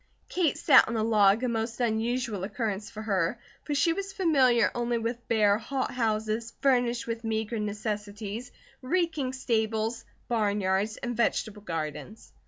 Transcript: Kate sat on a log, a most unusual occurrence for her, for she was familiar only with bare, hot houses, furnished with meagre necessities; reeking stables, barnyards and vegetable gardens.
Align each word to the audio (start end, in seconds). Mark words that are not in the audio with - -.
Kate 0.29 0.57
sat 0.57 0.87
on 0.87 0.97
a 0.97 1.03
log, 1.03 1.43
a 1.43 1.47
most 1.47 1.79
unusual 1.79 2.43
occurrence 2.43 2.89
for 2.89 3.03
her, 3.03 3.37
for 3.63 3.75
she 3.75 3.93
was 3.93 4.11
familiar 4.11 4.71
only 4.73 4.97
with 4.97 5.27
bare, 5.27 5.59
hot 5.59 5.91
houses, 5.93 6.53
furnished 6.59 7.05
with 7.05 7.23
meagre 7.23 7.59
necessities; 7.59 8.51
reeking 8.81 9.31
stables, 9.31 10.03
barnyards 10.27 10.97
and 10.97 11.15
vegetable 11.15 11.61
gardens. 11.61 12.33